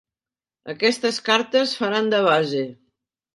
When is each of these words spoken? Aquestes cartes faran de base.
Aquestes 0.73 1.19
cartes 1.27 1.75
faran 1.83 2.09
de 2.15 2.23
base. 2.29 2.65